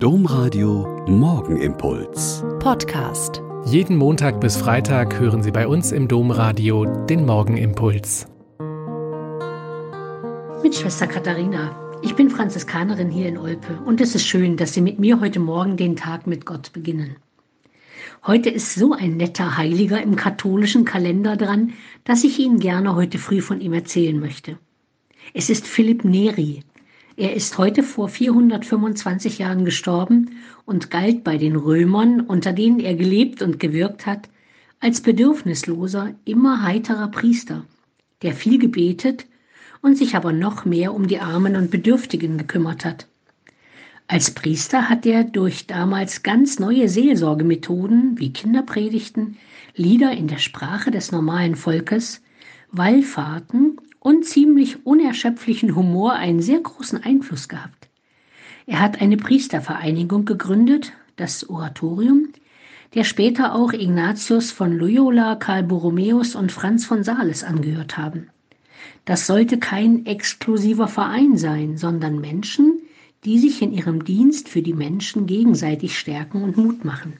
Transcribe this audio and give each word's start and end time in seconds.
Domradio 0.00 1.04
Morgenimpuls. 1.08 2.44
Podcast. 2.60 3.42
Jeden 3.64 3.96
Montag 3.96 4.40
bis 4.40 4.56
Freitag 4.56 5.18
hören 5.18 5.42
Sie 5.42 5.50
bei 5.50 5.66
uns 5.66 5.90
im 5.90 6.06
Domradio 6.06 6.84
den 7.06 7.26
Morgenimpuls. 7.26 8.28
Mit 10.62 10.76
Schwester 10.76 11.08
Katharina. 11.08 11.98
Ich 12.02 12.14
bin 12.14 12.30
Franziskanerin 12.30 13.10
hier 13.10 13.26
in 13.26 13.38
Olpe 13.38 13.76
und 13.86 14.00
es 14.00 14.14
ist 14.14 14.24
schön, 14.24 14.56
dass 14.56 14.72
Sie 14.72 14.82
mit 14.82 15.00
mir 15.00 15.18
heute 15.18 15.40
Morgen 15.40 15.76
den 15.76 15.96
Tag 15.96 16.28
mit 16.28 16.46
Gott 16.46 16.72
beginnen. 16.72 17.16
Heute 18.24 18.50
ist 18.50 18.76
so 18.76 18.92
ein 18.92 19.16
netter 19.16 19.58
Heiliger 19.58 20.00
im 20.00 20.14
katholischen 20.14 20.84
Kalender 20.84 21.36
dran, 21.36 21.72
dass 22.04 22.22
ich 22.22 22.38
Ihnen 22.38 22.60
gerne 22.60 22.94
heute 22.94 23.18
früh 23.18 23.40
von 23.40 23.60
ihm 23.60 23.72
erzählen 23.72 24.20
möchte. 24.20 24.60
Es 25.34 25.50
ist 25.50 25.66
Philipp 25.66 26.04
Neri. 26.04 26.62
Er 27.18 27.34
ist 27.34 27.58
heute 27.58 27.82
vor 27.82 28.08
425 28.08 29.38
Jahren 29.38 29.64
gestorben 29.64 30.36
und 30.66 30.88
galt 30.88 31.24
bei 31.24 31.36
den 31.36 31.56
Römern, 31.56 32.20
unter 32.20 32.52
denen 32.52 32.78
er 32.78 32.94
gelebt 32.94 33.42
und 33.42 33.58
gewirkt 33.58 34.06
hat, 34.06 34.28
als 34.78 35.00
bedürfnisloser, 35.00 36.14
immer 36.24 36.62
heiterer 36.62 37.08
Priester, 37.08 37.64
der 38.22 38.34
viel 38.34 38.60
gebetet 38.60 39.26
und 39.82 39.98
sich 39.98 40.14
aber 40.14 40.32
noch 40.32 40.64
mehr 40.64 40.94
um 40.94 41.08
die 41.08 41.18
Armen 41.18 41.56
und 41.56 41.72
Bedürftigen 41.72 42.38
gekümmert 42.38 42.84
hat. 42.84 43.08
Als 44.06 44.30
Priester 44.30 44.88
hat 44.88 45.04
er 45.04 45.24
durch 45.24 45.66
damals 45.66 46.22
ganz 46.22 46.60
neue 46.60 46.88
Seelsorgemethoden 46.88 48.16
wie 48.20 48.32
Kinderpredigten, 48.32 49.38
Lieder 49.74 50.12
in 50.12 50.28
der 50.28 50.38
Sprache 50.38 50.92
des 50.92 51.10
normalen 51.10 51.56
Volkes, 51.56 52.22
Wallfahrten 52.70 53.76
und 54.00 54.24
ziemlich 54.24 54.86
unerschöpflichen 54.86 55.74
Humor 55.74 56.12
einen 56.12 56.40
sehr 56.40 56.60
großen 56.60 57.02
Einfluss 57.02 57.48
gehabt. 57.48 57.88
Er 58.66 58.80
hat 58.80 59.00
eine 59.00 59.16
Priestervereinigung 59.16 60.24
gegründet, 60.24 60.92
das 61.16 61.48
Oratorium, 61.48 62.28
der 62.94 63.04
später 63.04 63.54
auch 63.54 63.72
Ignatius 63.72 64.50
von 64.50 64.72
Loyola, 64.72 65.36
Karl 65.36 65.62
Borromäus 65.62 66.34
und 66.34 66.52
Franz 66.52 66.86
von 66.86 67.02
Sales 67.02 67.44
angehört 67.44 67.96
haben. 67.96 68.28
Das 69.04 69.26
sollte 69.26 69.58
kein 69.58 70.06
exklusiver 70.06 70.88
Verein 70.88 71.36
sein, 71.36 71.76
sondern 71.76 72.20
Menschen, 72.20 72.80
die 73.24 73.38
sich 73.38 73.62
in 73.62 73.72
ihrem 73.72 74.04
Dienst 74.04 74.48
für 74.48 74.62
die 74.62 74.74
Menschen 74.74 75.26
gegenseitig 75.26 75.98
stärken 75.98 76.42
und 76.42 76.56
Mut 76.56 76.84
machen. 76.84 77.14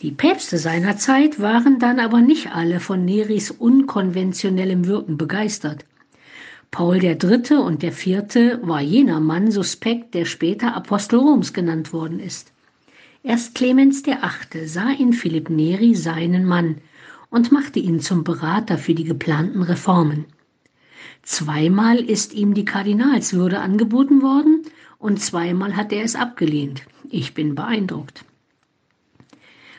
Die 0.00 0.12
Päpste 0.12 0.58
seiner 0.58 0.96
Zeit 0.96 1.40
waren 1.40 1.80
dann 1.80 1.98
aber 1.98 2.20
nicht 2.20 2.54
alle 2.54 2.78
von 2.78 3.04
Neris 3.04 3.50
unkonventionellem 3.50 4.86
Wirken 4.86 5.16
begeistert. 5.16 5.84
Paul 6.70 7.02
III. 7.02 7.56
und 7.56 7.82
der 7.82 7.90
Vierte 7.90 8.60
war 8.62 8.80
jener 8.80 9.18
Mann 9.18 9.50
suspekt, 9.50 10.14
der 10.14 10.24
später 10.24 10.76
Apostel 10.76 11.18
Roms 11.18 11.52
genannt 11.52 11.92
worden 11.92 12.20
ist. 12.20 12.52
Erst 13.24 13.56
Clemens 13.56 14.06
VIII. 14.06 14.68
sah 14.68 14.92
in 14.92 15.12
Philipp 15.12 15.50
Neri 15.50 15.96
seinen 15.96 16.44
Mann 16.44 16.76
und 17.28 17.50
machte 17.50 17.80
ihn 17.80 17.98
zum 17.98 18.22
Berater 18.22 18.78
für 18.78 18.94
die 18.94 19.02
geplanten 19.02 19.62
Reformen. 19.62 20.26
Zweimal 21.24 21.98
ist 21.98 22.34
ihm 22.34 22.54
die 22.54 22.64
Kardinalswürde 22.64 23.58
angeboten 23.58 24.22
worden 24.22 24.62
und 24.98 25.20
zweimal 25.20 25.74
hat 25.74 25.92
er 25.92 26.04
es 26.04 26.14
abgelehnt. 26.14 26.82
Ich 27.10 27.34
bin 27.34 27.56
beeindruckt. 27.56 28.24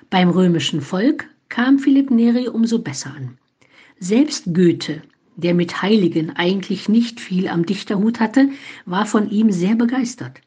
Beim 0.10 0.32
römischen 0.32 0.82
Volk 0.82 1.30
kam 1.50 1.78
Philipp 1.78 2.10
Neri 2.10 2.48
umso 2.48 2.80
besser 2.80 3.14
an. 3.16 3.38
Selbst 4.00 4.56
Goethe, 4.56 5.04
der 5.36 5.54
mit 5.54 5.84
Heiligen 5.84 6.32
eigentlich 6.32 6.90
nicht 6.90 7.20
viel 7.20 7.48
am 7.48 7.64
Dichterhut 7.66 8.20
hatte, 8.20 8.50
war 8.86 9.06
von 9.06 9.30
ihm 9.30 9.52
sehr 9.52 9.76
begeistert. 9.76 10.42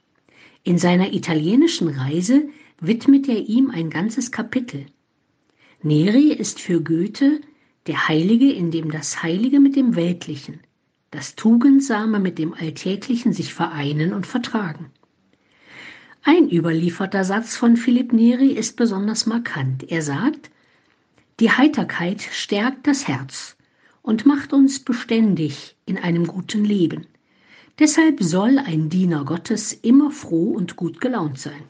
In 0.64 0.78
seiner 0.78 1.12
italienischen 1.12 1.88
Reise 1.88 2.48
widmet 2.80 3.28
er 3.28 3.48
ihm 3.48 3.70
ein 3.70 3.88
ganzes 3.88 4.32
Kapitel. 4.32 4.86
Neri 5.82 6.32
ist 6.32 6.58
für 6.58 6.80
Goethe 6.80 7.40
der 7.86 8.08
Heilige, 8.08 8.52
in 8.52 8.72
dem 8.72 8.90
das 8.90 9.22
Heilige 9.22 9.60
mit 9.60 9.76
dem 9.76 9.94
Weltlichen, 9.94 10.60
das 11.12 11.36
Tugendsame 11.36 12.18
mit 12.18 12.38
dem 12.38 12.52
Alltäglichen 12.52 13.32
sich 13.32 13.54
vereinen 13.54 14.12
und 14.12 14.26
vertragen. 14.26 14.90
Ein 16.24 16.48
überlieferter 16.48 17.24
Satz 17.24 17.56
von 17.56 17.76
Philipp 17.76 18.12
Neri 18.12 18.52
ist 18.52 18.76
besonders 18.76 19.26
markant. 19.26 19.90
Er 19.90 20.02
sagt, 20.02 20.50
die 21.40 21.50
Heiterkeit 21.50 22.22
stärkt 22.22 22.86
das 22.86 23.08
Herz 23.08 23.56
und 24.02 24.24
macht 24.24 24.52
uns 24.52 24.78
beständig 24.78 25.74
in 25.84 25.98
einem 25.98 26.28
guten 26.28 26.64
Leben. 26.64 27.06
Deshalb 27.80 28.22
soll 28.22 28.58
ein 28.60 28.88
Diener 28.88 29.24
Gottes 29.24 29.72
immer 29.72 30.12
froh 30.12 30.52
und 30.52 30.76
gut 30.76 31.00
gelaunt 31.00 31.40
sein. 31.40 31.64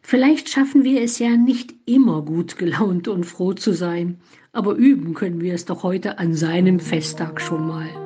Vielleicht 0.00 0.48
schaffen 0.48 0.84
wir 0.84 1.02
es 1.02 1.18
ja 1.18 1.30
nicht 1.36 1.74
immer 1.86 2.22
gut 2.22 2.56
gelaunt 2.56 3.08
und 3.08 3.24
froh 3.24 3.54
zu 3.54 3.72
sein, 3.72 4.20
aber 4.52 4.74
üben 4.76 5.14
können 5.14 5.40
wir 5.40 5.54
es 5.54 5.64
doch 5.64 5.82
heute 5.82 6.20
an 6.20 6.34
seinem 6.34 6.78
Festtag 6.78 7.40
schon 7.40 7.66
mal. 7.66 8.05